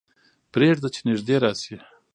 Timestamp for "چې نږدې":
0.95-1.35